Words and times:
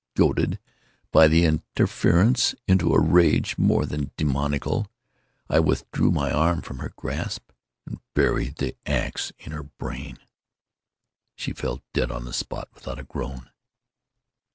Goaded, 0.17 0.57
by 1.11 1.27
the 1.27 1.45
interference, 1.45 2.55
into 2.67 2.95
a 2.95 2.99
rage 2.99 3.59
more 3.59 3.85
than 3.85 4.09
demoniacal, 4.17 4.87
I 5.47 5.59
withdrew 5.59 6.09
my 6.09 6.31
arm 6.31 6.63
from 6.63 6.79
her 6.79 6.91
grasp 6.95 7.51
and 7.85 7.99
buried 8.15 8.55
the 8.55 8.75
axe 8.87 9.31
in 9.37 9.51
her 9.51 9.61
brain. 9.61 10.17
She 11.35 11.53
fell 11.53 11.83
dead 11.93 12.09
upon 12.09 12.25
the 12.25 12.33
spot, 12.33 12.69
without 12.73 12.97
a 12.97 13.03
groan. 13.03 13.51